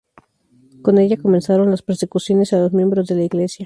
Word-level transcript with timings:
Con 0.81 0.97
ella 0.97 1.15
comenzaron 1.15 1.69
las 1.69 1.83
persecuciones 1.83 2.53
a 2.53 2.57
los 2.57 2.73
miembros 2.73 3.05
de 3.05 3.13
la 3.13 3.23
Iglesia. 3.23 3.59